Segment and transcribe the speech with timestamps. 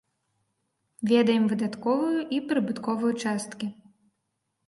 [1.11, 3.67] Ведаем выдатковую і прыбытковую часткі.